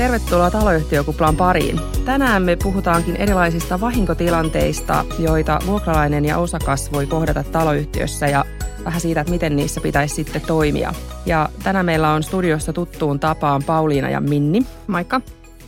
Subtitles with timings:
[0.00, 1.80] Tervetuloa taloyhtiökuplan pariin.
[2.04, 8.44] Tänään me puhutaankin erilaisista vahinkotilanteista, joita vuokralainen ja osakas voi kohdata taloyhtiössä ja
[8.84, 10.92] vähän siitä, että miten niissä pitäisi sitten toimia.
[11.26, 14.66] Ja tänään meillä on studiossa tuttuun tapaan Pauliina ja Minni.
[14.86, 15.20] Moikka.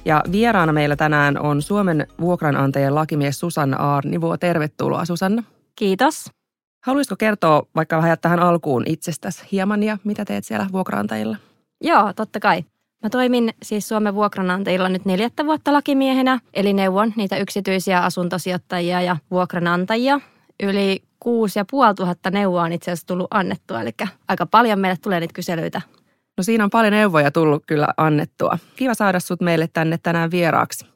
[0.04, 4.36] Ja vieraana meillä tänään on Suomen vuokranantajien lakimies Susanna Aarnivuo.
[4.36, 5.43] Tervetuloa Susanna.
[5.76, 6.30] Kiitos.
[6.85, 11.36] Haluaisitko kertoa vaikka vähän tähän alkuun itsestäsi hieman ja mitä teet siellä vuokraantajilla?
[11.80, 12.64] Joo, totta kai.
[13.02, 19.16] Mä toimin siis Suomen vuokranantajilla nyt neljättä vuotta lakimiehenä, eli neuvon niitä yksityisiä asuntosijoittajia ja
[19.30, 20.20] vuokranantajia.
[20.62, 23.90] Yli kuusi ja puoli tuhatta neuvoa on itse asiassa tullut annettua, eli
[24.28, 25.80] aika paljon meille tulee niitä kyselyitä.
[26.36, 28.58] No siinä on paljon neuvoja tullut kyllä annettua.
[28.76, 30.86] Kiva saada sut meille tänne tänään vieraaksi.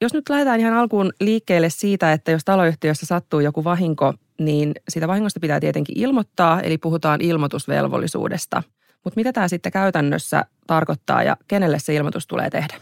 [0.00, 5.08] Jos nyt lähdetään ihan alkuun liikkeelle siitä, että jos taloyhtiössä sattuu joku vahinko, niin sitä
[5.08, 8.62] vahingosta pitää tietenkin ilmoittaa, eli puhutaan ilmoitusvelvollisuudesta.
[9.04, 12.74] Mutta mitä tämä sitten käytännössä tarkoittaa ja kenelle se ilmoitus tulee tehdä?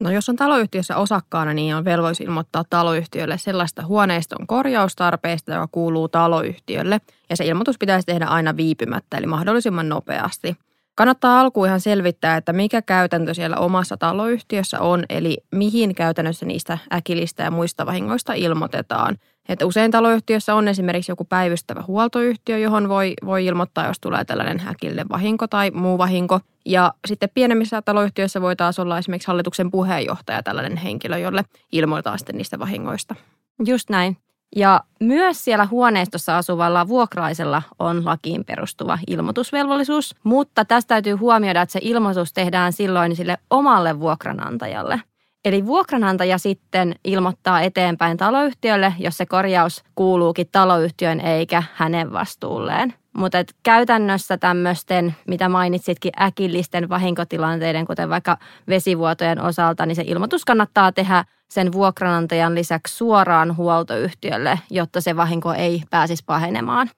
[0.00, 6.08] No jos on taloyhtiössä osakkaana, niin on velvollisuus ilmoittaa taloyhtiölle sellaista huoneiston korjaustarpeista, joka kuuluu
[6.08, 7.00] taloyhtiölle.
[7.30, 10.56] Ja se ilmoitus pitäisi tehdä aina viipymättä, eli mahdollisimman nopeasti.
[10.94, 16.78] Kannattaa alkuun ihan selvittää, että mikä käytäntö siellä omassa taloyhtiössä on, eli mihin käytännössä niistä
[16.92, 19.16] äkillistä ja muista vahingoista ilmoitetaan.
[19.48, 24.68] Että usein taloyhtiössä on esimerkiksi joku päivystävä huoltoyhtiö, johon voi, voi ilmoittaa, jos tulee tällainen
[24.68, 26.40] äkillinen vahinko tai muu vahinko.
[26.66, 32.36] Ja sitten pienemmissä taloyhtiöissä voi taas olla esimerkiksi hallituksen puheenjohtaja, tällainen henkilö, jolle ilmoitetaan sitten
[32.36, 33.14] niistä vahingoista.
[33.66, 34.16] Just näin.
[34.56, 41.72] Ja myös siellä huoneistossa asuvalla vuokraisella on lakiin perustuva ilmoitusvelvollisuus, mutta tästä täytyy huomioida, että
[41.72, 45.00] se ilmoitus tehdään silloin sille omalle vuokranantajalle.
[45.44, 52.94] Eli vuokranantaja sitten ilmoittaa eteenpäin taloyhtiölle, jos se korjaus kuuluukin taloyhtiön eikä hänen vastuulleen.
[53.16, 60.92] Mutta käytännössä tämmöisten, mitä mainitsitkin, äkillisten vahinkotilanteiden, kuten vaikka vesivuotojen osalta, niin se ilmoitus kannattaa
[60.92, 66.90] tehdä sen vuokranantajan lisäksi suoraan huoltoyhtiölle, jotta se vahinko ei pääsisi pahenemaan.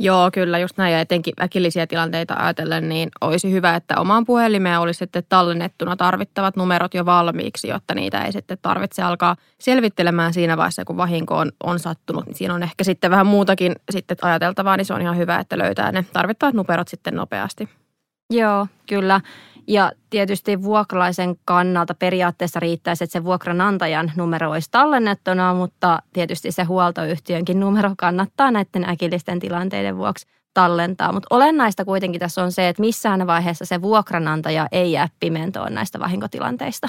[0.00, 0.92] Joo, kyllä, just näin.
[0.92, 6.56] Ja etenkin äkillisiä tilanteita ajatellen, niin olisi hyvä, että omaan puhelimeen olisi sitten tallennettuna tarvittavat
[6.56, 11.52] numerot jo valmiiksi, jotta niitä ei sitten tarvitse alkaa selvittelemään siinä vaiheessa, kun vahinko on,
[11.64, 12.26] on sattunut.
[12.26, 15.58] Niin siinä on ehkä sitten vähän muutakin sitten ajateltavaa, niin se on ihan hyvä, että
[15.58, 17.68] löytää ne tarvittavat numerot sitten nopeasti.
[18.30, 19.20] Joo, kyllä.
[19.68, 26.62] Ja tietysti vuokralaisen kannalta periaatteessa riittäisi, että se vuokranantajan numero olisi tallennettuna, mutta tietysti se
[26.62, 31.12] huoltoyhtiönkin numero kannattaa näiden äkillisten tilanteiden vuoksi tallentaa.
[31.12, 35.98] Mutta olennaista kuitenkin tässä on se, että missään vaiheessa se vuokranantaja ei jää pimentoon näistä
[35.98, 36.88] vahinkotilanteista.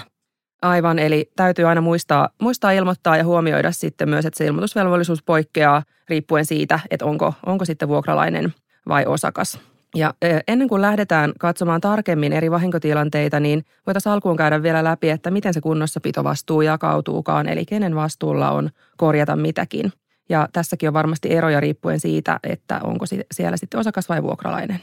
[0.62, 5.84] Aivan, eli täytyy aina muistaa, muistaa ilmoittaa ja huomioida sitten myös, että se ilmoitusvelvollisuus poikkeaa
[6.10, 8.54] riippuen siitä, että onko, onko sitten vuokralainen
[8.88, 9.60] vai osakas.
[9.96, 10.14] Ja
[10.48, 15.54] ennen kuin lähdetään katsomaan tarkemmin eri vahinkotilanteita, niin voitaisiin alkuun käydä vielä läpi, että miten
[15.54, 19.92] se kunnossapitovastuu jakautuukaan, eli kenen vastuulla on korjata mitäkin.
[20.30, 24.80] Ja tässäkin on varmasti eroja riippuen siitä, että onko siellä sitten osakas vai vuokralainen.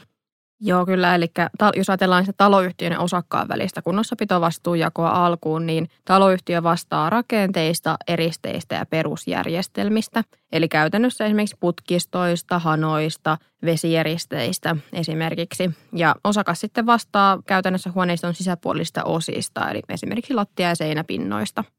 [0.59, 1.15] Joo, kyllä.
[1.15, 1.27] Eli
[1.75, 8.85] jos ajatellaan sitä taloyhtiön ja osakkaan välistä kunnossapitovastuujakoa alkuun, niin taloyhtiö vastaa rakenteista, eristeistä ja
[8.85, 10.23] perusjärjestelmistä.
[10.51, 15.71] Eli käytännössä esimerkiksi putkistoista, hanoista, vesijäristeistä esimerkiksi.
[15.93, 21.63] Ja osakas sitten vastaa käytännössä huoneiston sisäpuolista osista, eli esimerkiksi lattia- ja seinäpinnoista–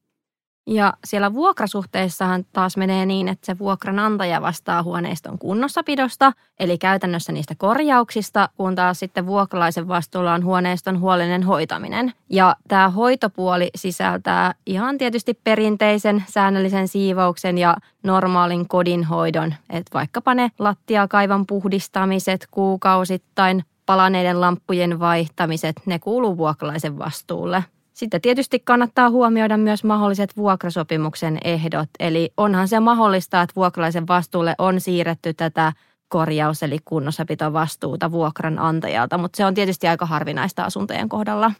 [0.68, 7.54] ja siellä vuokrasuhteissahan taas menee niin, että se vuokranantaja vastaa huoneiston kunnossapidosta, eli käytännössä niistä
[7.58, 12.12] korjauksista, kun taas sitten vuokralaisen vastuulla on huoneiston huolellinen hoitaminen.
[12.30, 20.50] Ja tämä hoitopuoli sisältää ihan tietysti perinteisen säännöllisen siivouksen ja normaalin kodinhoidon, että vaikkapa ne
[20.58, 27.64] lattiakaivan puhdistamiset kuukausittain, palaneiden lamppujen vaihtamiset, ne kuuluu vuokralaisen vastuulle–
[27.98, 31.88] sitten tietysti kannattaa huomioida myös mahdolliset vuokrasopimuksen ehdot.
[32.00, 35.72] Eli onhan se mahdollista, että vuokralaisen vastuulle on siirretty tätä
[36.09, 41.53] korjaus- eli kunnossapitovastuuta vuokranantajalta, mutta se on tietysti aika harvinaista asuntojen kohdalla.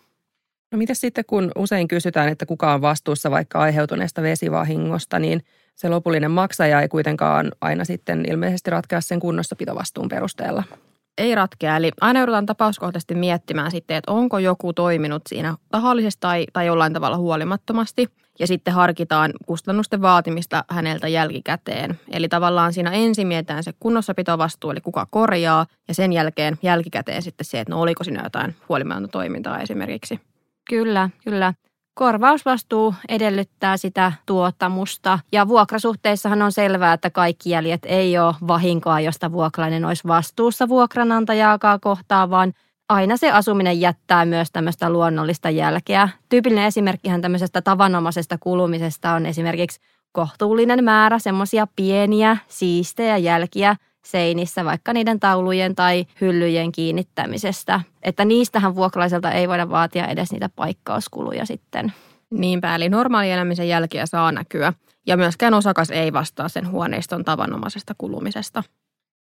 [0.73, 5.43] No mitä sitten, kun usein kysytään, että kuka on vastuussa vaikka aiheutuneesta vesivahingosta, niin
[5.75, 10.63] se lopullinen maksaja ei kuitenkaan aina sitten ilmeisesti ratkea sen kunnossapitovastuun perusteella
[11.19, 11.77] ei ratkea.
[11.77, 16.93] Eli aina joudutaan tapauskohtaisesti miettimään sitten, että onko joku toiminut siinä tahallisesti tai, tai jollain
[16.93, 18.07] tavalla huolimattomasti.
[18.41, 22.01] Ja sitten harkitaan kustannusten vaatimista häneltä jälkikäteen.
[22.11, 27.45] Eli tavallaan siinä ensin mietitään se kunnossapitovastuu, eli kuka korjaa, ja sen jälkeen jälkikäteen sitten
[27.45, 30.21] se, että no oliko siinä jotain huolimatonta toimintaa esimerkiksi.
[30.71, 31.55] Kyllä, kyllä.
[31.99, 39.33] Korvausvastuu edellyttää sitä tuottamusta ja vuokrasuhteissahan on selvää, että kaikki jäljet ei ole vahinkoa, josta
[39.33, 42.53] vuokralainen olisi vastuussa vuokranantajaakaan kohtaan, vaan
[42.89, 46.09] aina se asuminen jättää myös tämmöistä luonnollista jälkeä.
[46.29, 49.81] Tyypillinen esimerkkihän tämmöisestä tavanomaisesta kulumisesta on esimerkiksi
[50.13, 57.81] kohtuullinen määrä semmoisia pieniä, siistejä jälkiä seinissä, vaikka niiden taulujen tai hyllyjen kiinnittämisestä.
[58.03, 61.93] Että niistähän vuokralaiselta ei voida vaatia edes niitä paikkauskuluja sitten.
[62.31, 64.73] Niinpä, eli normaali elämisen jälkiä saa näkyä.
[65.07, 68.63] Ja myöskään osakas ei vastaa sen huoneiston tavanomaisesta kulumisesta.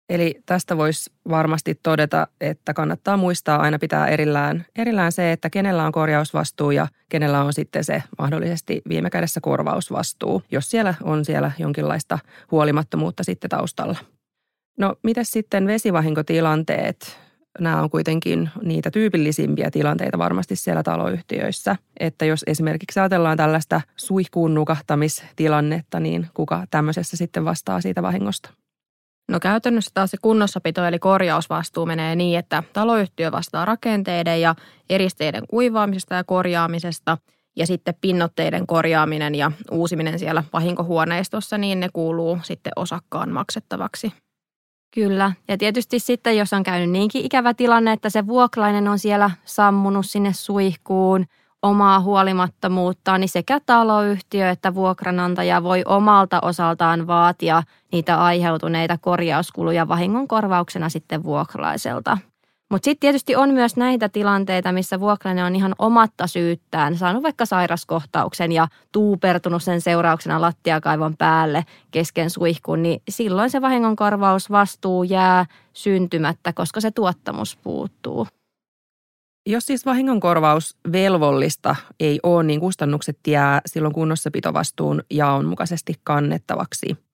[0.10, 5.86] Eli tästä voisi varmasti todeta, että kannattaa muistaa aina pitää erillään, erillään se, että kenellä
[5.86, 11.52] on korjausvastuu ja kenellä on sitten se mahdollisesti viime kädessä korvausvastuu, jos siellä on siellä
[11.60, 12.20] jonkinlaista
[12.52, 13.98] huolimattomuutta sitten taustalla.
[14.77, 17.19] No, miten sitten vesivahinkotilanteet?
[17.60, 21.75] Nämä on kuitenkin niitä tyypillisimpiä tilanteita varmasti siellä taloyhtiöissä.
[22.00, 28.50] Että jos esimerkiksi ajatellaan tällaista suihkuun nukahtamistilannetta, niin kuka tämmöisessä sitten vastaa siitä vahingosta?
[29.31, 34.56] No käytännössä taas se kunnossapito eli korjausvastuu menee niin, että taloyhtiö vastaa rakenteiden ja
[34.89, 37.18] eristeiden kuivaamisesta ja korjaamisesta
[37.56, 44.13] ja sitten pinnotteiden korjaaminen ja uusiminen siellä vahinkohuoneistossa, niin ne kuuluu sitten osakkaan maksettavaksi.
[44.95, 45.31] Kyllä.
[45.47, 50.06] Ja tietysti sitten, jos on käynyt niinkin ikävä tilanne, että se vuokrainen on siellä sammunut
[50.06, 51.25] sinne suihkuun
[51.62, 60.89] omaa huolimattomuuttaan, niin sekä taloyhtiö että vuokranantaja voi omalta osaltaan vaatia niitä aiheutuneita korjauskuluja vahingonkorvauksena
[60.89, 62.18] sitten vuokralaiselta.
[62.72, 67.46] Mutta sitten tietysti on myös näitä tilanteita, missä vuokrainen on ihan omatta syyttään saanut vaikka
[67.46, 76.54] sairaskohtauksen ja tuupertunut sen seurauksena lattiakaivon päälle kesken suihkun, niin silloin se vahingonkorvausvastuu jää syntymättä,
[76.54, 78.28] koska se tuottamus puuttuu.
[79.50, 87.05] Jos siis vahingonkorvaus velvollista ei ole, niin kustannukset jää silloin kunnossapitovastuun jaon mukaisesti kannettavaksi.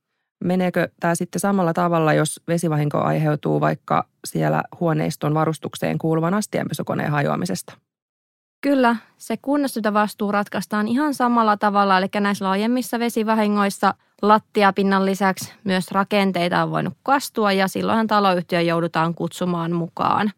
[0.44, 7.74] Meneekö tämä sitten samalla tavalla, jos vesivahinko aiheutuu vaikka siellä huoneiston varustukseen kuuluvan astianpesukoneen hajoamisesta?
[8.62, 16.64] Kyllä, se kunnossapito-vastuu ratkaistaan ihan samalla tavalla, eli näissä laajemmissa vesivahingoissa lattiapinnan lisäksi myös rakenteita
[16.64, 20.32] on voinut kastua ja silloinhan taloyhtiö joudutaan kutsumaan mukaan.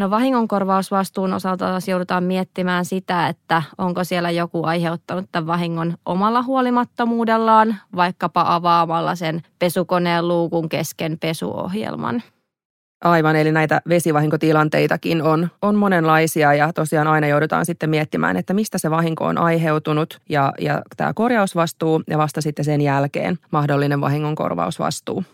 [0.00, 6.42] No vahingonkorvausvastuun osalta taas joudutaan miettimään sitä, että onko siellä joku aiheuttanut tämän vahingon omalla
[6.42, 12.22] huolimattomuudellaan, vaikkapa avaamalla sen pesukoneen luukun kesken pesuohjelman.
[13.04, 18.78] Aivan, eli näitä vesivahinkotilanteitakin on, on monenlaisia ja tosiaan aina joudutaan sitten miettimään, että mistä
[18.78, 25.24] se vahinko on aiheutunut ja, ja tämä korjausvastuu ja vasta sitten sen jälkeen mahdollinen vahingonkorvausvastuu.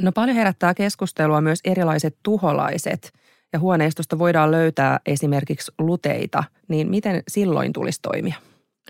[0.00, 3.12] No paljon herättää keskustelua myös erilaiset tuholaiset–
[3.52, 8.34] ja huoneistosta voidaan löytää esimerkiksi luteita, niin miten silloin tulisi toimia?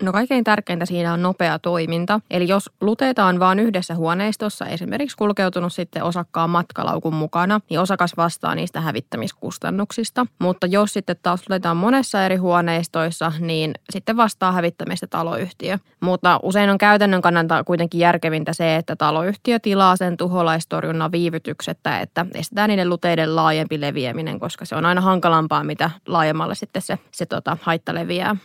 [0.01, 2.19] No kaikkein tärkeintä siinä on nopea toiminta.
[2.29, 8.17] Eli jos luteita on vain yhdessä huoneistossa, esimerkiksi kulkeutunut sitten osakkaan matkalaukun mukana, niin osakas
[8.17, 10.25] vastaa niistä hävittämiskustannuksista.
[10.39, 15.77] Mutta jos sitten taas luteita on monessa eri huoneistoissa, niin sitten vastaa hävittämistä taloyhtiö.
[15.99, 22.25] Mutta usein on käytännön kannalta kuitenkin järkevintä se, että taloyhtiö tilaa sen tuholaistorjunnan viivytyksettä, että
[22.33, 27.25] estetään niiden luteiden laajempi leviäminen, koska se on aina hankalampaa, mitä laajemmalle sitten se, se
[27.25, 28.35] tota, haitta leviää.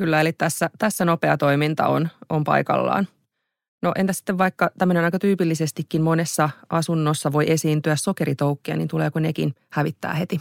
[0.00, 3.08] Kyllä, eli tässä, tässä nopea toiminta on, on paikallaan.
[3.82, 9.54] No entä sitten vaikka tämmöinen aika tyypillisestikin monessa asunnossa voi esiintyä sokeritoukkia, niin tuleeko nekin
[9.72, 10.40] hävittää heti?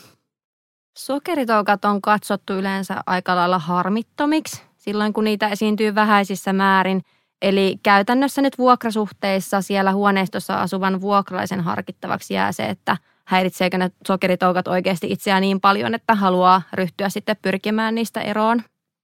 [0.97, 7.01] Sokeritoukat on katsottu yleensä aika lailla harmittomiksi silloin, kun niitä esiintyy vähäisissä määrin.
[7.41, 14.67] Eli käytännössä nyt vuokrasuhteissa siellä huoneistossa asuvan vuokralaisen harkittavaksi jää se, että häiritseekö ne sokeritoukat
[14.67, 18.61] oikeasti itseään niin paljon, että haluaa ryhtyä sitten pyrkimään niistä eroon.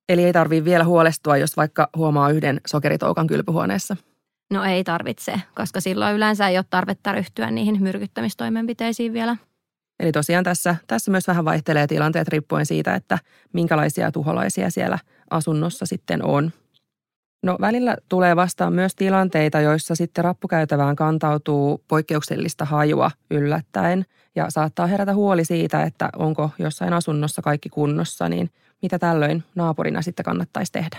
[0.10, 3.98] Eli ei tarvitse vielä huolestua, jos vaikka huomaa yhden sokeritoukan kylpyhuoneessa.
[4.54, 9.38] No ei tarvitse, koska silloin yleensä ei ole tarvetta ryhtyä niihin myrkyttämistoimenpiteisiin vielä.
[10.00, 13.20] Eli tosiaan tässä, tässä myös vähän vaihtelee tilanteet riippuen siitä, että
[13.54, 16.52] minkälaisia tuholaisia siellä asunnossa sitten on.
[17.46, 24.88] No välillä tulee vastaan myös tilanteita, joissa sitten rappukäytävään kantautuu poikkeuksellista hajua yllättäen ja saattaa
[24.88, 28.50] herätä huoli siitä, että onko jossain asunnossa kaikki kunnossa, niin
[28.82, 30.98] mitä tällöin naapurina sitten kannattaisi tehdä?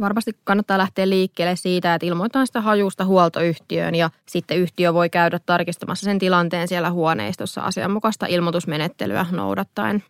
[0.00, 5.40] Varmasti kannattaa lähteä liikkeelle siitä, että ilmoitetaan sitä hajusta huoltoyhtiöön ja sitten yhtiö voi käydä
[5.46, 10.04] tarkistamassa sen tilanteen siellä huoneistossa asianmukaista ilmoitusmenettelyä noudattaen.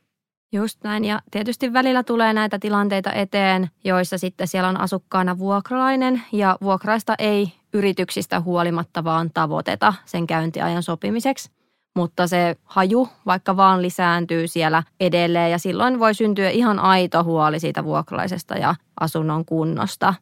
[0.53, 1.05] Just näin.
[1.05, 7.15] Ja tietysti välillä tulee näitä tilanteita eteen, joissa sitten siellä on asukkaana vuokralainen ja vuokraista
[7.19, 11.51] ei yrityksistä huolimatta vaan tavoiteta sen käyntiajan sopimiseksi.
[11.97, 17.61] Mutta se haju vaikka vaan lisääntyy siellä edelleen ja silloin voi syntyä ihan aito huoli
[17.61, 20.15] siitä vuokralaisesta ja asunnon kunnosta.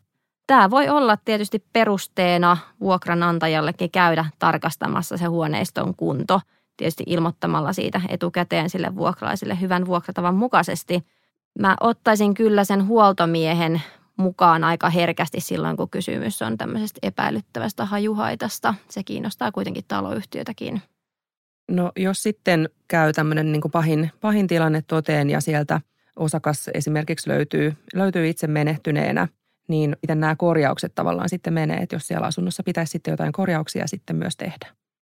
[0.47, 6.41] Tämä voi olla tietysti perusteena vuokranantajallekin käydä tarkastamassa se huoneiston kunto–
[6.77, 11.05] tietysti ilmoittamalla siitä etukäteen sille vuokralaisille hyvän vuokratavan mukaisesti.
[11.59, 13.83] Mä ottaisin kyllä sen huoltomiehen
[14.17, 18.75] mukaan aika herkästi silloin, kun kysymys on tämmöisestä epäilyttävästä hajuhaitasta.
[18.89, 20.83] Se kiinnostaa kuitenkin taloyhtiötäkin.
[21.71, 25.81] No jos sitten käy tämmöinen niin pahin, pahin tilanne toteen ja sieltä
[26.17, 29.29] osakas esimerkiksi löytyy, löytyy itse menehtyneenä,
[29.69, 33.87] niin miten nämä korjaukset tavallaan sitten menee, että jos siellä asunnossa pitäisi sitten jotain korjauksia
[33.87, 34.67] sitten myös tehdä?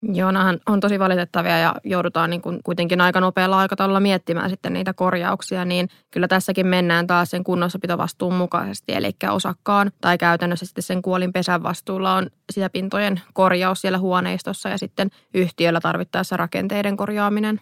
[0.04, 4.74] Joo, nämähän on tosi valitettavia ja joudutaan niin kuin kuitenkin aika nopealla aikataululla miettimään sitten
[4.74, 10.84] niitä korjauksia, niin kyllä tässäkin mennään taas sen kunnossapitovastuun mukaisesti, eli osakkaan tai käytännössä sitten
[10.84, 17.62] sen kuolin pesän vastuulla on sisäpintojen korjaus siellä huoneistossa ja sitten yhtiöllä tarvittaessa rakenteiden korjaaminen.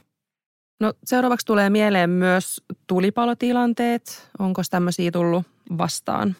[0.79, 4.29] No seuraavaksi tulee mieleen myös tulipalotilanteet.
[4.39, 5.43] Onko tämmöisiä tullut
[5.77, 6.35] vastaan?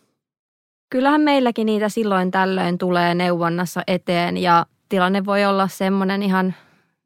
[0.89, 6.53] Kyllähän meilläkin niitä silloin tällöin tulee neuvonnassa eteen ja tilanne voi olla semmoinen ihan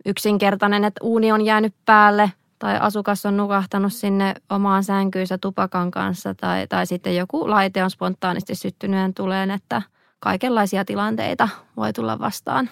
[0.05, 6.33] yksinkertainen, että uuni on jäänyt päälle tai asukas on nukahtanut sinne omaan sänkyynsä tupakan kanssa
[6.33, 9.81] tai, tai sitten joku laite on spontaanisti syttyneen tuleen, että
[10.19, 12.69] kaikenlaisia tilanteita voi tulla vastaan.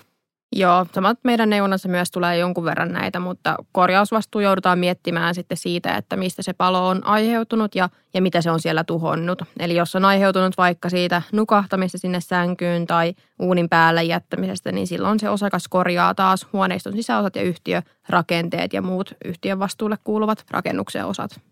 [0.55, 5.97] Joo, samat meidän neuvonnassa myös tulee jonkun verran näitä, mutta korjausvastuu joudutaan miettimään sitten siitä,
[5.97, 9.41] että mistä se palo on aiheutunut ja, ja mitä se on siellä tuhonnut.
[9.59, 15.19] Eli jos on aiheutunut vaikka siitä nukahtamista sinne sänkyyn tai uunin päälle jättämisestä, niin silloin
[15.19, 21.48] se osakas korjaa taas huoneiston sisäosat ja yhtiörakenteet ja muut yhtiön vastuulle kuuluvat rakennuksen osat.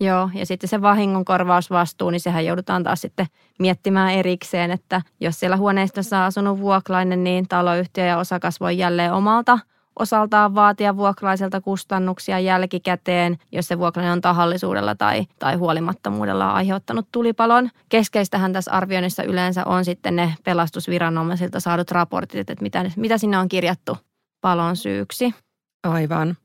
[0.00, 3.26] Joo, ja sitten se vahingonkorvausvastuu, niin sehän joudutaan taas sitten
[3.58, 9.12] miettimään erikseen, että jos siellä huoneistossa on asunut vuokrainen, niin taloyhtiö ja osakas voi jälleen
[9.12, 9.58] omalta
[9.98, 17.70] osaltaan vaatia vuokralaiselta kustannuksia jälkikäteen, jos se vuokrainen on tahallisuudella tai, tai huolimattomuudella aiheuttanut tulipalon.
[17.88, 23.48] Keskeistähän tässä arvioinnissa yleensä on sitten ne pelastusviranomaisilta saadut raportit, että mitä, mitä sinne on
[23.48, 23.96] kirjattu
[24.40, 25.34] palon syyksi.
[25.82, 26.36] Aivan.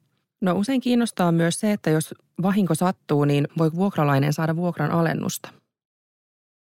[0.44, 5.50] No usein kiinnostaa myös se, että jos vahinko sattuu, niin voi vuokralainen saada vuokran alennusta.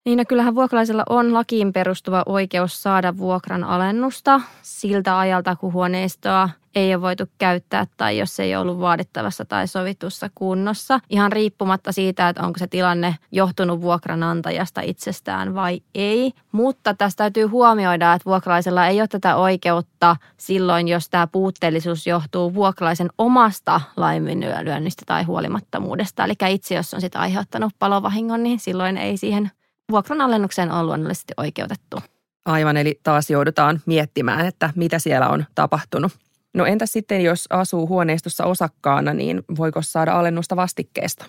[0.05, 6.49] Niin no kyllähän vuokralaisella on lakiin perustuva oikeus saada vuokran alennusta siltä ajalta, kun huoneistoa
[6.75, 11.01] ei ole voitu käyttää tai jos ei ollut vaadittavassa tai sovitussa kunnossa.
[11.11, 16.33] Ihan riippumatta siitä, että onko se tilanne johtunut vuokranantajasta itsestään vai ei.
[16.53, 22.55] Mutta tästä täytyy huomioida, että vuokralaisella ei ole tätä oikeutta silloin, jos tämä puutteellisuus johtuu
[22.55, 26.25] vuokralaisen omasta laiminlyönnistä tai huolimattomuudesta.
[26.25, 29.51] Eli itse, jos on sitä aiheuttanut palovahingon, niin silloin ei siihen
[29.91, 31.97] vuokran alennukseen ole luonnollisesti oikeutettu.
[32.45, 36.13] Aivan, eli taas joudutaan miettimään, että mitä siellä on tapahtunut.
[36.55, 41.25] No entä sitten, jos asuu huoneistossa osakkaana, niin voiko saada alennusta vastikkeesta?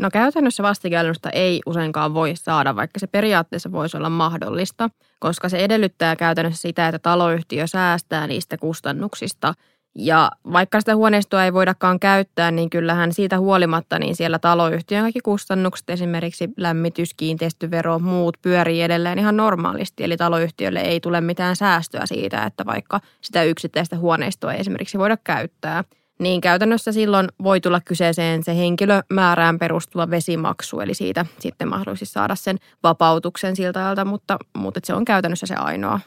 [0.00, 5.58] No käytännössä vastikealennusta ei useinkaan voi saada, vaikka se periaatteessa voisi olla mahdollista, koska se
[5.58, 9.54] edellyttää käytännössä sitä, että taloyhtiö säästää niistä kustannuksista–
[9.94, 15.20] ja vaikka sitä huoneistoa ei voidakaan käyttää, niin kyllähän siitä huolimatta niin siellä taloyhtiön kaikki
[15.20, 20.04] kustannukset, esimerkiksi lämmitys, kiinteistövero, muut pyörii edelleen ihan normaalisti.
[20.04, 25.16] Eli taloyhtiölle ei tule mitään säästöä siitä, että vaikka sitä yksittäistä huoneistoa ei esimerkiksi voida
[25.24, 25.84] käyttää.
[26.18, 32.34] Niin käytännössä silloin voi tulla kyseeseen se henkilömäärään perustuva vesimaksu, eli siitä sitten mahdollisesti saada
[32.34, 36.00] sen vapautuksen siltä ajalta, mutta, mutta se on käytännössä se ainoa.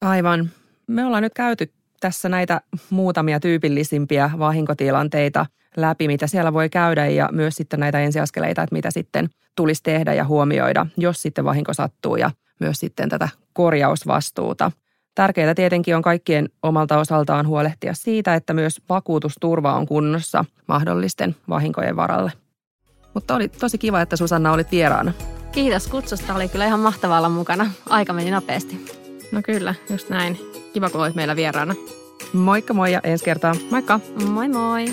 [0.00, 0.50] Aivan.
[0.86, 7.28] Me ollaan nyt käyty tässä näitä muutamia tyypillisimpiä vahinkotilanteita läpi, mitä siellä voi käydä ja
[7.32, 12.16] myös sitten näitä ensiaskeleita, että mitä sitten tulisi tehdä ja huomioida, jos sitten vahinko sattuu
[12.16, 12.30] ja
[12.60, 14.72] myös sitten tätä korjausvastuuta.
[15.14, 21.96] Tärkeää tietenkin on kaikkien omalta osaltaan huolehtia siitä, että myös vakuutusturva on kunnossa mahdollisten vahinkojen
[21.96, 22.32] varalle.
[23.14, 25.12] Mutta oli tosi kiva, että Susanna olit vieraana.
[25.52, 27.70] Kiitos kutsusta, oli kyllä ihan mahtavaa olla mukana.
[27.90, 29.01] Aika meni nopeasti.
[29.32, 30.38] No kyllä, just näin.
[30.72, 31.74] Kiva, kun olit meillä vieraana.
[32.32, 33.54] Moikka moi ja ensi kertaa.
[33.70, 34.00] Moikka.
[34.28, 34.84] Moi moi.